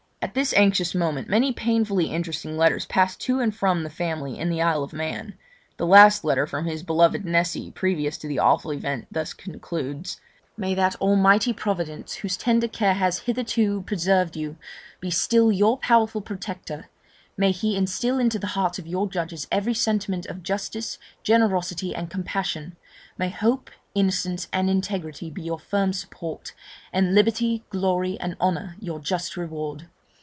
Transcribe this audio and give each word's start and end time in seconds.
At 0.23 0.35
this 0.35 0.53
anxious 0.53 0.93
moment 0.93 1.27
many 1.29 1.51
painfully 1.51 2.11
interesting 2.13 2.55
letters 2.55 2.85
passed 2.85 3.19
to 3.21 3.39
and 3.39 3.53
from 3.53 3.81
the 3.81 3.89
family 3.89 4.37
in 4.37 4.51
the 4.51 4.61
Isle 4.61 4.83
of 4.83 4.93
Man: 4.93 5.33
the 5.77 5.85
last 5.87 6.23
letter 6.23 6.45
from 6.45 6.65
his 6.67 6.83
beloved 6.83 7.25
Nessy 7.25 7.71
previous 7.71 8.19
to 8.19 8.27
the 8.27 8.37
awful 8.37 8.71
event 8.71 9.07
thus 9.11 9.33
concludes: 9.33 10.21
May 10.55 10.75
that 10.75 10.95
Almighty 10.97 11.53
Providence 11.53 12.13
whose 12.17 12.37
tender 12.37 12.67
care 12.67 12.93
has 12.93 13.21
hitherto 13.21 13.81
preserved 13.81 14.37
you 14.37 14.57
be 14.99 15.09
still 15.09 15.51
your 15.51 15.79
powerful 15.79 16.21
protector! 16.21 16.87
may 17.35 17.51
He 17.51 17.75
instil 17.75 18.19
into 18.19 18.37
the 18.37 18.47
hearts 18.55 18.77
of 18.77 18.85
your 18.87 19.09
judges 19.09 19.47
every 19.51 19.73
sentiment 19.73 20.27
of 20.27 20.43
justice, 20.43 20.99
generosity, 21.23 21.95
and 21.95 22.11
compassion! 22.11 22.75
may 23.17 23.29
hope, 23.29 23.71
innocence, 23.95 24.47
and 24.53 24.69
integrity 24.69 25.31
be 25.31 25.41
your 25.41 25.59
firm 25.59 25.91
support! 25.93 26.53
and 26.93 27.15
liberty, 27.15 27.63
glory, 27.71 28.19
and 28.19 28.37
honour 28.39 28.75
your 28.79 28.99
just 28.99 29.35
reward! 29.35 29.87